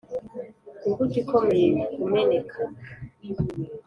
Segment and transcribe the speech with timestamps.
[0.85, 2.59] imbuto ikomeye kumeneka.